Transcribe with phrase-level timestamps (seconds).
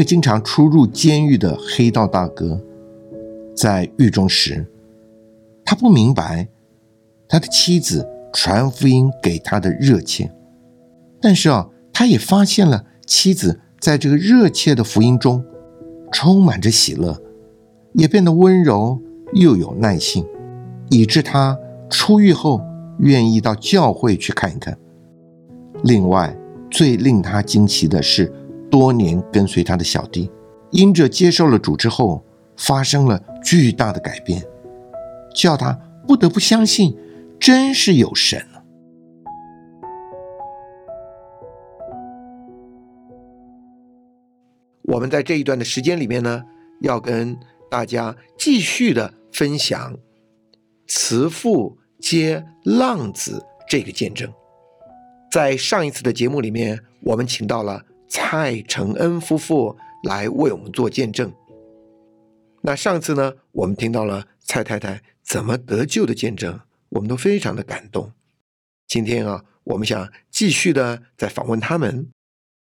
[0.00, 2.58] 个经常出入监狱的黑道大哥，
[3.54, 4.66] 在狱中时，
[5.62, 6.48] 他不明白
[7.28, 10.32] 他的妻子传福音给他的热切，
[11.20, 15.44] 但是啊，他也发现了妻子在这个热切的福音中
[16.10, 17.20] 充满着喜乐，
[17.92, 18.98] 也变得温柔
[19.34, 20.24] 又有耐性，
[20.88, 21.58] 以致他
[21.90, 22.62] 出狱后
[23.00, 24.78] 愿意到教会去看一看。
[25.84, 26.34] 另外，
[26.70, 28.32] 最令他惊奇的是。
[28.70, 30.30] 多年跟随他的小弟，
[30.70, 32.24] 因着接受了主之后，
[32.56, 34.42] 发生了巨大的改变，
[35.34, 35.72] 叫他
[36.06, 36.96] 不得不相信，
[37.38, 38.46] 真是有神
[44.82, 46.44] 我们在这一段的时间里面呢，
[46.80, 47.36] 要跟
[47.70, 49.96] 大家继续的分享
[50.86, 54.32] 慈父接浪子这个见证。
[55.30, 57.84] 在上一次的节目里面，我们请到了。
[58.10, 61.32] 蔡承恩夫妇来为我们做见证。
[62.62, 68.12] 那上次呢，我们听到了蔡太太怎么得救的见证，我们都非常的感动。
[68.88, 72.10] 今天啊，我们想继续的再访问他们。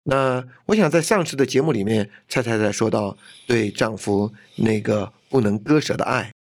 [0.03, 6.33] 那我想在上次的节目里面，蔡太太说到对丈夫那个不能割舍的爱，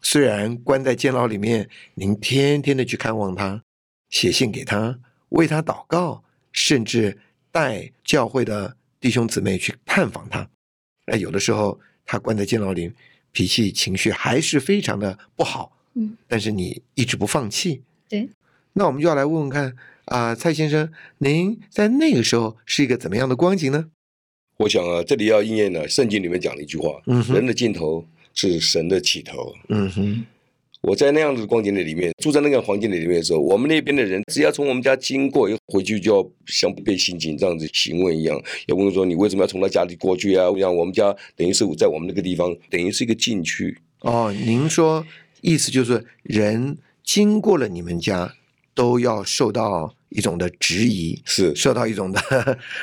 [0.00, 3.62] 虽然关在监牢里面，您天天的去看望他，
[4.08, 7.18] 写信给他，为他祷告，甚至。
[7.56, 10.46] 带教会的弟兄姊妹去探访他，
[11.06, 12.92] 那，有的时候他关在监牢里，
[13.32, 17.80] 脾气情绪还是非常的不好，嗯，但是你一直不放弃，
[18.10, 18.28] 对，
[18.74, 19.74] 那我们就要来问问看
[20.04, 23.86] 啊，蔡先生，您在那个时候是一个怎么样的光景呢？
[24.58, 30.26] 我想啊，这里要应验了圣经里面讲的一句话，嗯，人的尽头是神的起头，嗯哼。
[30.86, 40.46] 我在那样子的光景的里面，住在那个环境的里面的时候，我们那边的人只要从我们家经过，又回去就要像被刑警这样子询问一样，要问说你为什么要从他家里过去啊？
[40.56, 43.76] 像我们家等于是在我们那个地方，等于是一个禁区。
[44.02, 45.04] 哦，您说
[45.40, 48.36] 意思就是人经过了你们家，
[48.72, 52.20] 都要受到一种的质疑，是受到一种的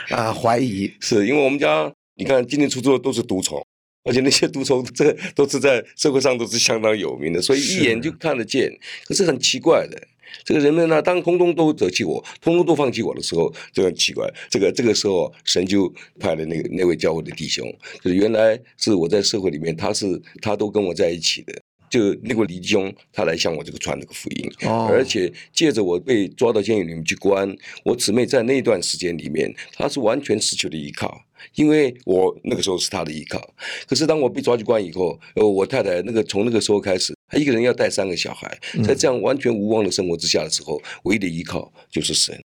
[0.09, 3.65] 啊 怀疑，是因为我们家你看进进出出的都是毒虫。
[4.03, 8.69] 而且那些毒虫，这都是在社会上都是相当有名的，所以一眼就看得见。
[9.05, 10.07] 可是很奇怪的，
[10.43, 14.29] 这个人们呢，当通通都舍弃我，通通都放弃我的时候，就很奇怪。
[14.49, 17.65] 这个这个时候，神就派了那个那位教会的弟兄，
[18.03, 21.61] 就是原来是我在社会里面，他是他都跟我在一起的。
[21.93, 24.51] 就那个李兄，他来向我这个传这个福音，
[24.89, 27.55] 而且借着我被抓到监狱里面去关，
[27.85, 31.15] 我姊妹在那段时间里面，她是完全失去了依靠，
[31.53, 33.39] 因为我那个时候是她的依靠。
[33.87, 42.41] 可是当我被抓去关以后，呃，我太太那个从那个时候开始，她一个人要带三个小孩，在这样完全无望的生活之下的时候，唯一的依靠就是神。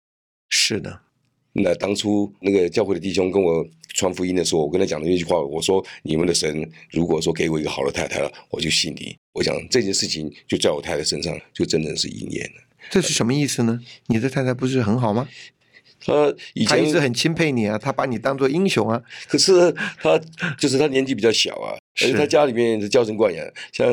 [0.49, 1.06] 是的。
[1.59, 12.61] 那当初那个教会的弟兄跟我传福音的时候，我跟他讲的那句话，我说：“你们的神如果说给我一个好的太太了，我就信你。”我想这件事情就在我太太身上就真的是应验了。
[12.89, 13.79] 这是什么意思呢？
[14.07, 15.27] 你的太太不是很好吗？
[16.05, 19.01] 他以前一直很钦佩你啊，他把你当做英雄啊。
[19.27, 19.71] 可是
[20.01, 20.19] 他
[20.57, 23.45] 就是他年纪比较小啊，而且他家里面是娇生惯养。
[23.71, 23.87] 像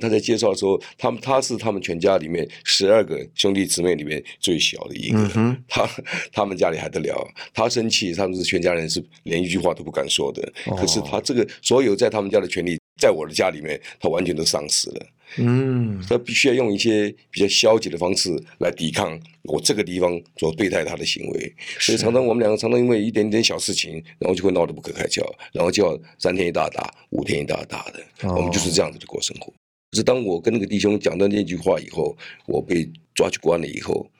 [0.00, 5.56] 他在介绍说，他们他是他们全家里面十二个兄弟姊妹里面最小的一个。
[5.66, 5.88] 他
[6.32, 7.28] 他们家里还得了？
[7.52, 10.52] 他生气，他们是全家人是连一句话都不敢说的。
[10.76, 12.78] 可是他这个所有在他们家的权利。
[12.98, 15.06] 在我的家里面，他完全都丧失了。
[15.36, 18.30] 嗯，他必须要用一些比较消极的方式
[18.60, 21.54] 来抵抗我这个地方所对待他的行为。
[21.78, 25.22] 所以常常我们两个常常因为一点点小事情，然后就会闹得不可开交，
[25.52, 28.02] 然后就要三天一大打，五天一大打的。
[28.34, 29.52] 我们就是这样子的过生活。
[29.90, 32.16] 可是当我跟那个弟兄讲到那句话以后，
[32.46, 34.10] 我被抓去关了以后，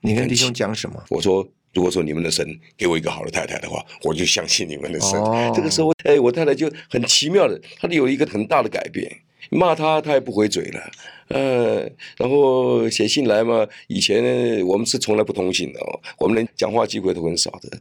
[0.00, 1.04] 你跟弟兄讲什么？
[1.10, 1.46] 我说。
[1.74, 2.46] 如果说你们的神
[2.76, 5.12] 给我一个好的太太的话，我就相信你们的神。
[5.54, 9.10] 这个时候，哎，我太太就很奇妙的，她有一个很大的改变。
[9.50, 10.90] 骂她，她也不回嘴了。
[11.28, 17.78] 呃，然后写信来嘛，以前我们是从来不通信的哦，我们连讲话机会都很少的。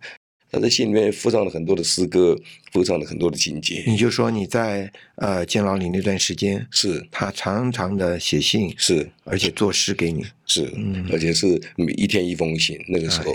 [0.54, 2.38] 他在信里面附上了很多的诗歌，
[2.74, 3.86] 附上了很多的情节。
[3.88, 10.26] 你就说你在呃监牢里那段时间，是他常常的写信，是而且作诗给你。
[10.46, 12.78] 是，嗯而且是每一天一封信。
[12.90, 13.34] 那个时候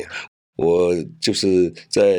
[0.57, 2.17] 我就是在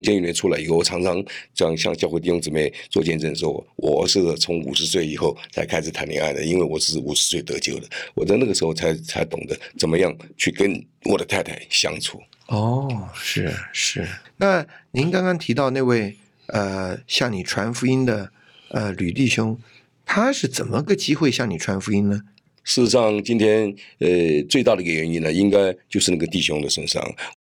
[0.00, 1.24] 监狱里面出来以后，我常常
[1.54, 7.88] 这样向教会弟兄姊妹做见证说，我是从五十岁以后才开始谈恋爱的，因为我是五十岁得救的。
[8.14, 12.20] 我在那个时候才才懂得怎么样去跟我的太太相处。
[12.48, 14.06] 哦，是是。
[14.38, 16.16] 那您刚刚提到那位
[16.48, 18.32] 呃向你传福音的
[18.70, 19.56] 呃吕弟兄，
[20.04, 22.22] 他是怎么个机会向你传福音呢？
[22.64, 24.08] 事实上，今天呃
[24.48, 27.02] 最大的一个原因呢，应该就是那个弟兄的身上。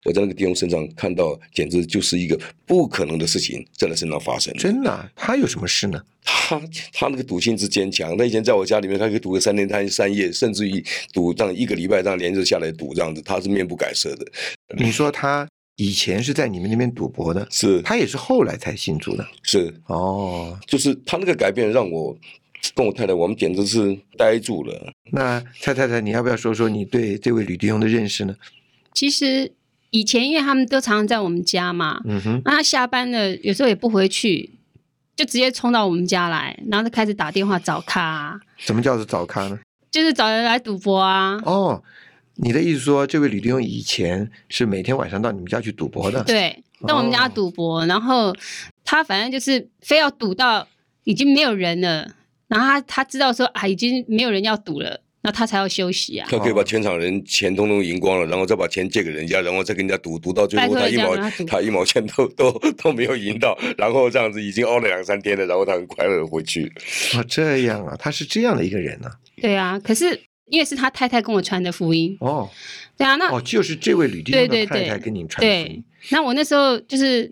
[0.04, 4.54] 我在那个弟兄身上看到，简直就是一个不可能的事情在他身上发生。
[4.54, 6.00] 真的啊、他有什么事呢？
[6.22, 6.58] 他
[6.92, 10.82] 他那个赌性之坚强，他以前在我家里面，他可以赌个三天三三夜，甚至于
[11.12, 14.24] 赌这样一个礼拜这样连着下来赌这样子，他是面不改色的。
[14.78, 15.46] 你说他
[15.76, 19.26] 以前是在你们那边赌博的，是他也是后来才信主的。
[19.42, 22.16] 是，哦，就是他那个改变让我
[22.74, 24.92] 跟我太太，我们简直是呆住了。
[25.12, 28.34] 那蔡太太，你要不要说说你对这位吕弟兄的认识呢？
[28.92, 29.52] 其实
[29.90, 34.50] 以前因为他们都常常在我们家嘛，嗯哼，那他下班了有时候也不回去，
[35.16, 39.58] 就直接冲到我们家来，然后就开始打电话找咖啊、什么叫做找咖呢？
[39.90, 41.40] 就是找人来赌博啊。
[41.44, 41.82] 哦，
[42.34, 48.34] 你的意思说，这位吕弟兄以前是每天晚上到你们家去赌博的？，对，到我们家哦赌博，然后
[48.84, 50.68] 他反正就是非要赌到
[51.04, 52.14] 已经没有人了，
[52.48, 56.26] 然后他他知道说啊已经没有人要赌了，那他才要休息啊。
[56.30, 61.16] 他可以把全场人钱通通赢光了，然后再把钱借给人家，然后再跟人家赌，赌到最后他一毛
[61.46, 62.50] 他一毛钱都都
[62.82, 66.72] 都没有赢到，然后这样子已经熬了两三天了，然后他很快乐地回去。
[67.14, 69.10] 啊，这样啊，他是这样的一个人呢、
[69.40, 72.48] 对啊，可是因为是他太太跟我传的福音，哦
[72.96, 77.30] 对啊，那哦，就是这位吕弟兄对对对的太太跟您传福对音。，那我那时候就是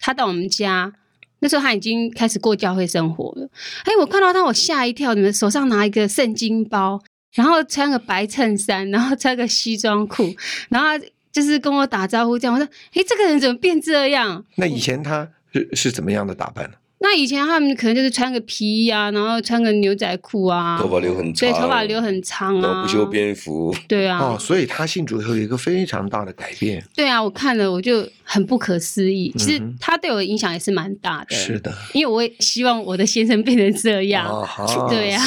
[0.00, 0.92] 他到我们家，
[1.40, 3.48] 那时候他已经开始过教会生活了。
[3.84, 7.02] 哎，我看到他，我吓一跳，你们手上拿一个圣经包，
[7.34, 10.34] 然后穿个白衬衫，然后穿个西装裤，
[10.70, 10.88] 然后
[11.30, 12.54] 就是跟我打招呼这样。
[12.54, 14.44] 我说，哎，这个人怎么变这样？
[14.56, 16.76] 那以前他是是怎么样的打扮呢？
[16.98, 26.82] 那以前他们可能就是穿个皮衣啊，然后穿个牛仔裤啊，头发留很长，对，头发留很长啊，然后不修边幅，对啊，哦，所以他信主以后有一个非常大的改变。
[26.94, 29.32] 对啊，我看了我就很不可思议。
[29.36, 31.36] 其实他对我的影响也是蛮大的。
[31.36, 34.26] 是的，因为我也希望我的先生变成这样。
[34.26, 35.20] 哦好对呀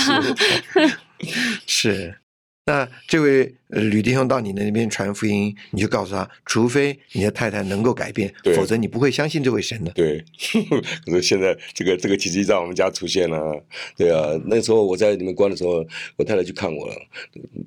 [1.65, 2.15] 是。
[2.69, 9.91] 那这位呃吕弟兄到你那边传福音，你就告诉他，除非你的太太能够改变，否则你不会相信这位神的。
[9.93, 10.23] 对，
[11.07, 13.65] 可是现在这个这个奇迹在我们家出现了、
[13.97, 15.83] 对啊，那时候我在里面关的时候，
[16.15, 16.95] 我太太去看我了，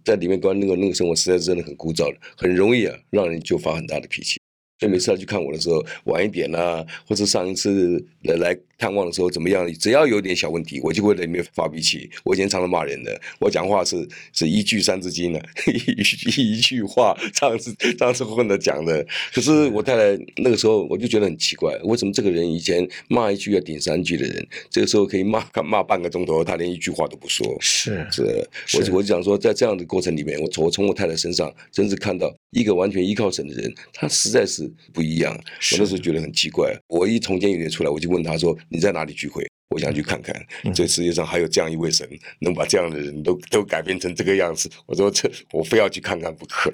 [0.05, 4.39] 在里面关那个那个生活实在是真的很枯燥的，很容易啊让人就发很大的脾气。
[4.79, 12.11] 所以每次他去看我的时候，晚一点啊，或者上一次来来探望的时候怎么样，只要有点小问题，我就会在里面发脾气。
[12.25, 13.97] 我以前常常骂人的，我讲话是
[14.33, 15.41] 是一句三字经的，
[15.73, 19.07] 一 句一句话这样子这样子混着讲的。
[19.33, 27.47] 可是我太太那个时候我就觉得很奇怪，为什么这个人以前骂一句要顶三句的人，这个时候可以骂骂半个钟头，他连一句话都不说。
[27.61, 35.33] 是是，我是我就想说，在这样的过程里面，我从我从我太太身上，真是看到一个完全依靠神的人，他实在是不一样。
[35.73, 39.47] 我那时候觉得很奇怪，我一从监狱里出来，我就问他说：“你在哪里聚会？
[39.69, 40.35] 我想去看看。
[40.65, 42.09] 嗯这世界上还有这样一位神，
[42.41, 44.71] 能把这样的人都都改变成这个样子。
[44.87, 46.73] 我说这我非要去看看不可。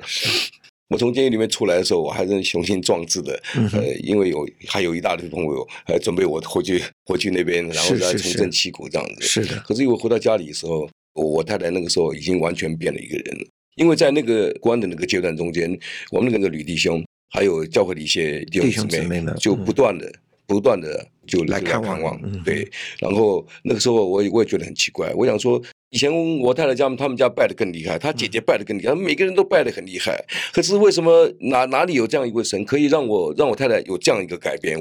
[0.89, 9.23] 我从监狱里面出来的时候，我还是雄心壮志的，嗯呃，因为有还有一大堆朋友还准备我回去 回去那边，然后再重振旗鼓这样子。
[9.23, 13.47] 是的，可是因为回到家里的时候，我我太太那个时候已经完全变了一个人了。
[13.77, 15.79] 因为在那个关的那个阶段中间，
[16.11, 20.11] 我们那个女弟兄还有教会的一些弟弟兄妹们就嗯不断的、
[20.47, 22.69] 不断的就来看望看望，嗯对。
[22.99, 25.63] 然后那个时候我也我也觉得很奇怪，我想说。
[25.91, 30.23] 以前我太太家他们家拜的更厉害，她姐姐拜的更厉害，每个人都拜的很厉害。
[30.53, 34.79] 可是为什么哪哪里有这样一位神，可以让我让我太太有这样一个改变？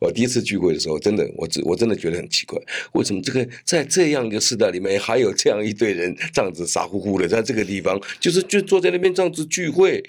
[0.00, 2.58] 我第一次聚会的时候，真的，我真我真的觉得很奇怪，
[2.92, 10.02] 为什么这个在这样一个时代里面，还有这样一堆人这样子傻乎乎的在这个地方，就是就坐在那边这样子聚会，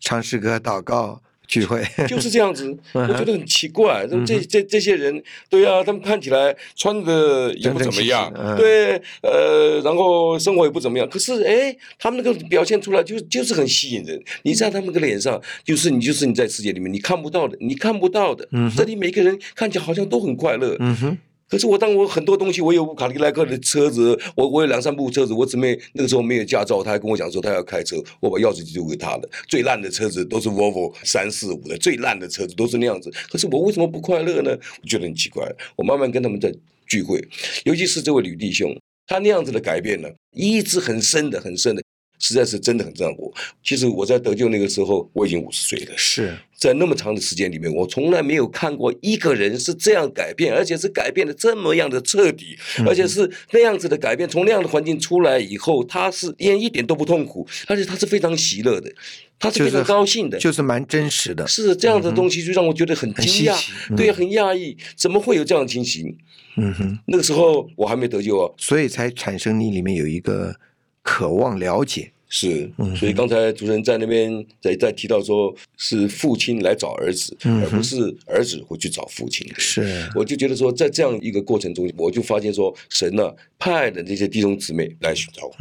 [0.00, 4.06] 唱诗歌、祷告、聚会，就是这样子， 我觉得很奇怪。
[4.12, 11.08] 嗯这这这些人，对啊，他们看起来穿的也不怎么样对，呃，然后生活也不怎么样。
[11.08, 14.22] 可是，哎，他们那个表现出来就就是很吸引人。
[14.42, 18.70] 你在他们的脸上，就是你就是你在世界里面你看不到的，你看不到的嗯。
[18.76, 29.28] 这里每个人看起来好像都很快乐，嗯哼，可是我当我很多东西，我有卡迪拉克的车子，我我有两三部车子，我姊妹那个时候没有驾照，她还跟我讲说她要开车，我把钥匙就丢给她了。
[29.48, 33.10] 最烂的车子都是 Volvo 三四五的，最烂的车子都是那样子。
[33.30, 34.50] 可是我为什么不快乐呢？
[34.82, 35.50] 我觉得很奇怪。
[35.76, 36.52] 我慢慢跟他们在
[36.86, 37.22] 聚会，
[37.64, 38.76] 尤其是这位吕弟兄，
[39.06, 41.82] 他那样子的改变呢，一直很深的、很深的，
[42.18, 43.32] 实在是真的很让我。
[43.64, 45.96] 其实我在得救那个时候，我已经五十岁了。
[45.96, 54.28] 是在那么长的时间里面，我从来没有看过一个人是这样改变，而且是改变的这么样的彻底，而且是那样子的改变。
[54.28, 58.92] 从那样的环境出来以后，他是连一点都不痛苦，而且他是非常喜乐的，
[59.38, 60.36] 他是非常高兴的。
[60.38, 61.46] 就是蛮真实的。
[61.46, 63.56] 是这样的东西，就让我觉得很惊讶，
[63.96, 66.18] 对，很讶异，怎么会有这样的情形？
[66.56, 70.56] 嗯哼，那个时候我还没得救啊，所以才产生你里面有一个
[71.04, 72.10] 渴望了解。
[72.28, 79.46] 是，所以刚才主持人在那边在在提到说，是父亲来找儿子，而不是儿子会去找父亲。
[79.56, 85.54] 是，我就觉得说，在这样一个过程中，我就发现说，神呢派的这些弟兄姊妹来寻找我。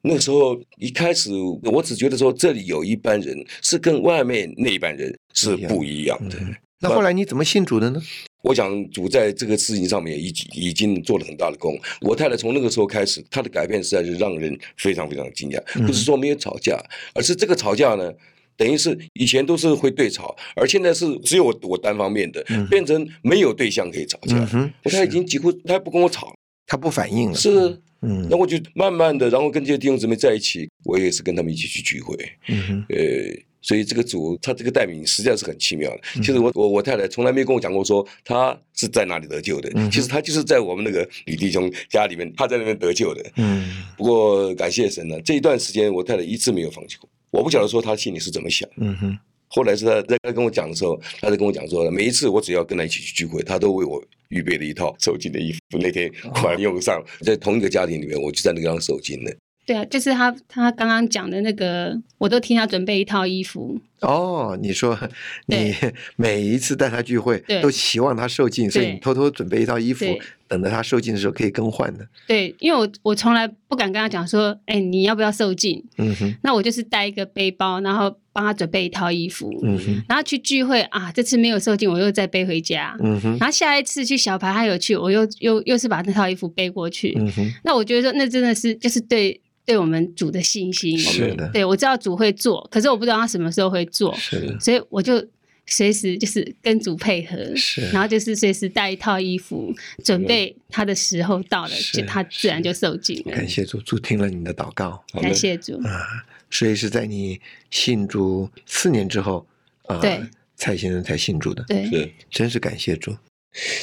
[0.00, 1.30] 那个时候一开始，
[1.64, 6.38] 我只觉得说，这里有一班人是跟外面那一班人是不一样的。
[6.80, 8.02] 那后来你怎么信主的呢？
[8.42, 11.78] 我想主在这个事情上面已经已经做了很大的功。
[12.00, 15.86] 我太太从那个时候开始，她的改变实在是让人非常非常惊讶。
[15.86, 16.76] 不是说没有吵架，
[17.14, 18.12] 而是这个吵架呢，
[18.56, 24.36] 等于是以前都是会对吵，而现在是只有我我单方面的，变成没有对象可以吵架。
[24.82, 26.34] 我太太已经几乎她不跟我吵，
[26.66, 27.36] 她不反应了。
[27.36, 32.16] 是，嗯，那我就慢慢的，然后跟这些弟兄姊妹在一起，我也是跟他们一起去聚会。
[32.48, 33.42] 嗯哼，呃。
[33.62, 36.00] 所以这个主他这个代名实际上是很奇妙的。
[36.16, 39.70] 其实我我我太太从来没跟我讲过说他是在哪里得救的。
[39.90, 43.24] 其实他就是在我们那个李弟兄家里面，他在那边得救的。
[43.36, 43.84] 嗯。
[43.96, 47.08] 不过感谢神呢，这一段时间我太太一次没有放弃过。
[47.30, 48.68] 我不晓得说他心里是怎么想。
[48.76, 49.18] 嗯哼。
[49.54, 55.58] 后来是他在跟我讲的时候，他在跟我讲说，每一次我只要跟他一起去聚会，他都为我预备了一套手巾的衣服。
[55.78, 59.32] 那天果然用上，在同一个家庭里面，我就在那个地方受精了。
[59.64, 63.80] 对啊，就是他他刚刚讲的那个，我都替他准备一套衣服。
[64.06, 64.98] 哦，你说
[65.46, 65.74] 你
[66.16, 70.04] 每一次带他聚会，都期望他受尽，所以你偷偷准备一套衣服，
[70.48, 72.06] 等着他受尽的时候可以更换的。
[72.26, 75.82] 对，因为我我从来不敢跟他讲说，哎，你要不要受尽？
[75.98, 79.50] 嗯哼，那我就是带一个背包，然后帮他准备一套衣服。
[79.62, 82.96] 嗯哼，然后去聚会啊，这次没有受尽，我又再背回家。
[83.02, 87.14] 嗯哼，然后下一次去小排他有去，我又又又是把那套衣服背过去。
[87.16, 89.40] 嗯哼，那我觉得说，那真的是就是对。
[89.64, 95.24] 对我们主的信心是的，对我知道主会做，可是我不知道他什么时候会做，是所以我就
[95.66, 99.72] 随时就是跟主配合，是，然后就是随时带一套衣服，
[100.04, 103.36] 准备他的时候到了，就他自然就受尽了。
[103.36, 106.02] 感谢主，主听了你的祷告，感谢主啊！
[106.50, 107.40] 所以是在你
[107.70, 109.46] 信主四年之后
[109.84, 110.20] 啊，对，
[110.56, 113.16] 蔡先生才信主的，对，是，真是感谢主。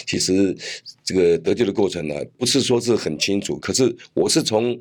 [0.05, 0.53] 其实
[1.05, 4.77] 这个得救的过程呢，不是说是很清楚，可是我是从。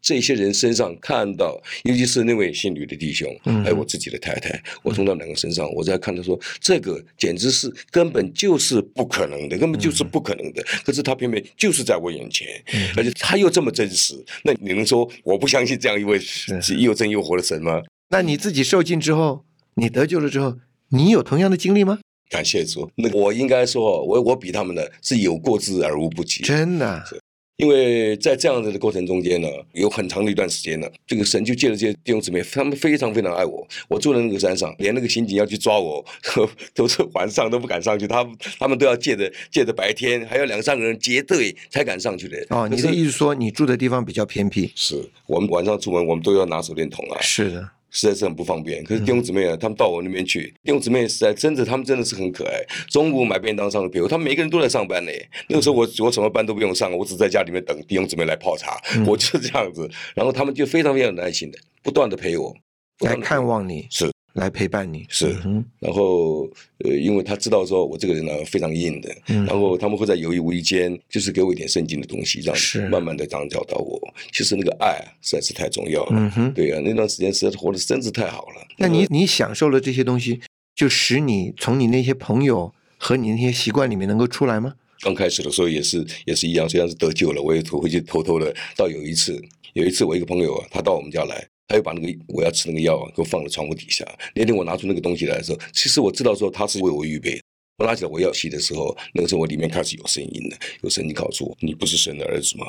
[0.00, 3.28] 这些人身上看到，尤其是那位姓吕的弟兄，
[3.64, 10.64] 还有我自己的太太，我从他两个身上，我在看他说，这个简直是根本就是不可能的，根本就是不可能的。
[10.84, 12.46] 可是他偏偏就是在我眼前，
[12.96, 14.14] 而且他又这么真实，
[14.44, 17.82] 那你能说我不相信这样一位是又真又活的神吗？
[18.08, 20.56] 那你自己受尽之后，你得救了之后，
[20.88, 22.00] 你有同样的经历吗？
[22.30, 27.04] 感谢主，那我应该说，我我比他们呢是有过之而无不及，真的。
[27.60, 33.66] 因为在这样子的过程中间呢，有很长的一段时间呢，这个神就借着这些弟兄姊妹，他们非常非常爱我。
[33.88, 36.04] 我住在那个山上，连那个刑警要去抓我，
[36.74, 38.26] 都是晚上都不敢上去，他
[38.58, 42.38] 他们都要借着借着白天，还有两三个人结队才敢上去的。
[42.48, 44.70] 哦，你的意思说你住的地方比较偏僻？
[44.74, 47.20] 是我们晚上出门，我们都要拿手电筒啊。
[47.20, 47.70] 是的。
[47.90, 52.62] 实在是很不方便，可是弟兄姊妹啊，他们到我那边去，弟兄姊妹实在真的，他们真的是很可爱。
[52.88, 55.10] 中午买便当上的给我，他们每个人都在上班呢。
[55.48, 59.90] 那个时候我我什么班都不用上，我只在家里面等弟兄姊妹来泡茶，我就是这样子。
[60.14, 62.54] 然后他们就非常非常耐心的，不断的陪我，
[63.00, 64.10] 来看望你，是。
[64.34, 65.36] 来陪伴你是，
[65.78, 66.48] 然后
[66.84, 74.00] 呃，因为他知道说我这个人呢非常硬的，然后他们会在有意无意间就是给我一点圣经的东西，这样慢慢的这样教导我。
[74.32, 78.66] 其实那个爱实在是太重要了，嗯对啊，那段时间实在是活的真是太好了。
[78.78, 80.40] 那你你享受了这些东西，
[80.74, 84.74] 就使你从你那些朋友和你那些习惯里面能够出来吗？
[85.02, 88.54] 刚开始的时候也是也是一样，虽然是得救了，我也回去偷偷的。
[88.76, 91.48] 到有一次，有一次我一个朋友啊，他到我们家来。
[91.70, 94.04] 他又把那个我要吃那个药啊，给我放在窗户底下。
[94.34, 97.40] 那天我拿出那个东西来的时候，其实我知道说他是为我预备。
[97.78, 102.66] 我拿起来我要吸的时候，那个时候我里面开始有声音了，有声音告诉我：“你不是神的儿子吗？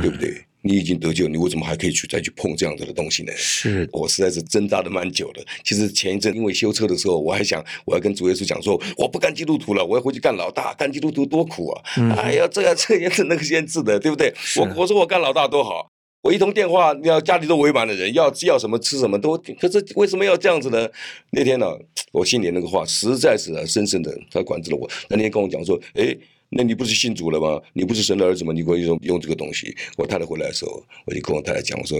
[0.00, 0.34] 对不对？
[0.62, 3.32] 你已经得救，你为什么还可以去再去碰这样子的东西呢？
[3.36, 5.44] 是我实在是挣扎的蛮久的。
[5.62, 11.82] 其实前一阵因为修车的时候，我还想我要跟主耶稣讲说，我不干基督徒了，我要回去干老大，干基督徒多苦啊！
[11.98, 14.32] 嗯哎呀，这样这个限制那个限制的，对不对？
[14.56, 15.90] 我我说我干老大多好。
[16.22, 20.88] 我一通电话，要家里都围满了人，要要什么吃什么都，可是为什么要这样子呢？
[21.30, 21.66] 那天呢、
[22.12, 24.90] 我心里那个话实在是深深的，他管制了我。
[25.08, 26.16] 那天跟我讲说，哎，
[26.48, 27.60] 那你不是信主了吗？
[27.72, 28.52] 你不是神的儿子吗？
[28.52, 29.74] 你可以用用这个东西。
[29.96, 31.98] 我太太回来的时候，我就跟我太太讲，我说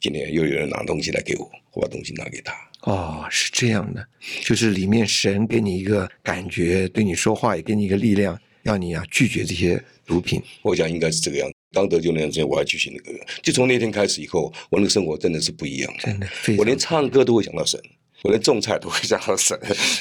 [0.00, 2.52] 今天又有人拿东西来给我，我把东西拿给他。
[2.82, 4.04] 哦，是这样的，
[4.44, 10.42] 就是里面神给你一个感觉，对你说话也给你一个力量，让你啊拒绝这些毒品。
[10.62, 11.54] 我想应该是这个样子。
[11.72, 15.90] 刚得救那段时间，我还继续那个，就从那天开始以后，我那个生活真的是不一样。
[15.98, 16.28] 真的
[16.58, 17.80] 我连唱歌都会想到神，
[18.24, 19.58] 我连种菜都会想到神。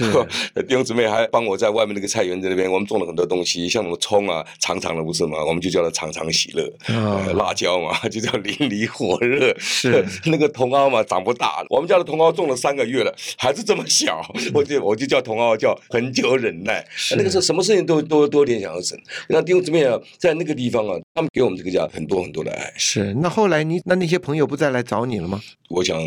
[0.68, 5.44] 弟兄姊妹还帮我在外面那个菜园子那边，我们种了很多东西，像什么葱啊，长长的不是吗？
[5.44, 6.72] 我们就叫它长长喜乐。
[7.34, 9.56] 辣椒嘛， 就叫淋漓火热。
[9.60, 11.66] 是 那个茼蒿嘛，长不大。
[11.70, 14.24] 我们家的茼蒿种了三个月了，还是这么小，
[14.54, 16.86] 我就我就叫茼蒿叫很久忍耐。
[16.96, 18.98] 是那个时候什么事情都都都联想到神。
[19.30, 22.72] 那弟兄姊妹啊，在那个地方啊，他们给我们这个家很多很多的爱。
[22.78, 23.14] 是。
[23.16, 25.42] 那后来你那那些朋友不再来找你了吗？
[25.70, 25.98] 我想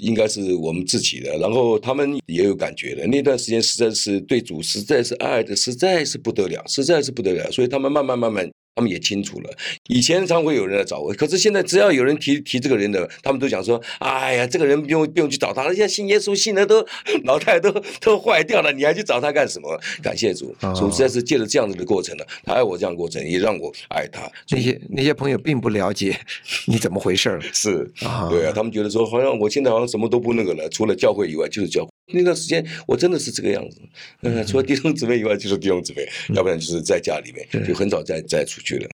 [0.00, 3.06] 应该是我们自己的，然后他们也有感觉的。
[3.06, 7.50] 那段时间实在是对主实在是爱的，实在是不得了，实在是不得了。
[7.50, 9.50] 所以他们慢慢慢慢，他们也清楚了。
[9.88, 16.86] 以前常会有人来找我，可是现在只要有人提提这个人的，他们都讲说：“哎呀，这个人不用不用去找他了，现在信耶稣信的都
[17.24, 24.30] 脑袋都都坏掉了，你还去找他干什么？”感谢主，哦主实在是借着这样子的过程呢，他爱我这样的过程，也让我爱他。
[24.50, 26.18] 那些那些朋友并不了解
[26.66, 31.90] 你怎么回事儿 是啊对啊，他们觉得说，好像我现在好像什么都不那个了，除了教会以外就是教会。
[32.12, 33.80] 那段时间我真的是这个样子，
[34.22, 38.88] 嗯，除了弟兄姊妹以外就是弟兄姊妹，要不然就是在家里面，就很少再再出去了。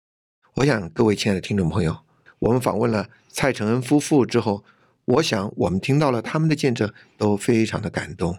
[0.56, 1.98] 我想各位亲爱的听众朋友，
[2.40, 4.64] 我们访问了蔡承恩夫妇之后，
[5.06, 8.38] 我想我们听到了他们的见证，都非常的感动，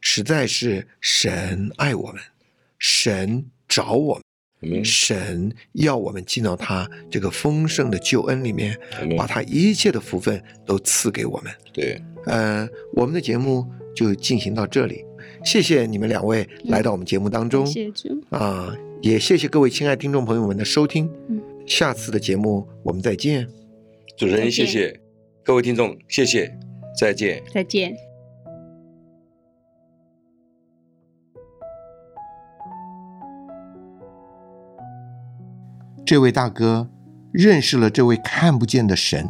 [0.00, 2.22] 实在是神爱我们，
[2.78, 4.22] 神找我们。
[4.60, 11.52] 嗯，神要我们进到他这个丰盛的救恩里面，嗯把他一切的福分都赐给我们。
[11.72, 15.04] 对，呃，我们的节目就进行到这里，
[15.44, 21.10] 谢谢你们两位来到我们节目当中谢谢主，啊、也谢谢各位亲爱听众朋友们的收听。
[21.28, 23.46] 嗯下次的节目我们再见。
[24.16, 24.98] 主持人谢谢
[25.44, 26.50] 各位听众，谢谢，
[26.98, 27.42] 再见。
[27.52, 27.94] 再见。
[36.06, 36.88] 这位大哥
[37.30, 39.28] 认识了这位看不见的神，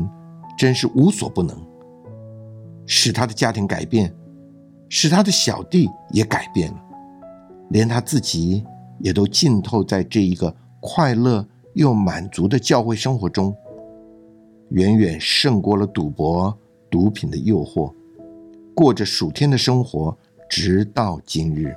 [0.56, 1.60] 真是无所不能，
[2.86, 4.14] 使他的家庭改变，
[4.88, 6.78] 使他的小弟也改变了，
[7.70, 8.64] 连他自己
[9.00, 13.54] 也都浸透在这一个快乐又满足的教会生活中，
[14.70, 16.56] 远远胜过了赌博、
[16.90, 17.92] 毒品的诱惑，
[18.74, 20.16] 过着属天的生活，
[20.48, 21.74] 直到今日。